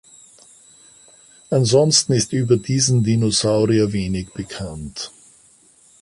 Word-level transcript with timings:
Ansonsten 1.51 2.13
ist 2.13 2.33
über 2.33 2.57
diesen 2.57 3.03
Dinosaurier 3.03 3.93
wenig 3.93 4.33
bekannt. 4.33 5.11